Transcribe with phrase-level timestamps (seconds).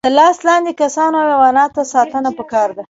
[0.05, 2.83] د لاس لاندې کسانو او حیواناتو ساتنه پکار ده.